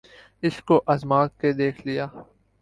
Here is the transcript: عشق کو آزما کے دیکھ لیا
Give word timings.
عشق 0.43 0.65
کو 0.67 0.81
آزما 0.87 1.25
کے 1.39 1.51
دیکھ 1.53 1.85
لیا 1.87 2.07